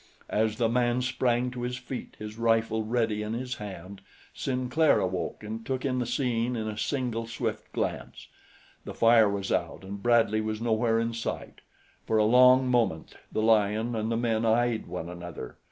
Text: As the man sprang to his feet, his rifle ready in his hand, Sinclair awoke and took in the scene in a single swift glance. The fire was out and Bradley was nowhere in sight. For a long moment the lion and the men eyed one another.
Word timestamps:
As 0.31 0.57
the 0.57 0.67
man 0.67 1.03
sprang 1.03 1.51
to 1.51 1.61
his 1.61 1.77
feet, 1.77 2.15
his 2.17 2.39
rifle 2.39 2.83
ready 2.83 3.21
in 3.21 3.33
his 3.33 3.57
hand, 3.57 4.01
Sinclair 4.33 4.99
awoke 4.99 5.43
and 5.43 5.63
took 5.63 5.85
in 5.85 5.99
the 5.99 6.07
scene 6.07 6.55
in 6.55 6.67
a 6.67 6.75
single 6.75 7.27
swift 7.27 7.71
glance. 7.71 8.27
The 8.83 8.95
fire 8.95 9.29
was 9.29 9.51
out 9.51 9.83
and 9.83 10.01
Bradley 10.01 10.41
was 10.41 10.59
nowhere 10.59 10.97
in 10.99 11.13
sight. 11.13 11.61
For 12.07 12.17
a 12.17 12.25
long 12.25 12.67
moment 12.67 13.15
the 13.31 13.43
lion 13.43 13.95
and 13.95 14.11
the 14.11 14.17
men 14.17 14.43
eyed 14.43 14.87
one 14.87 15.07
another. 15.07 15.57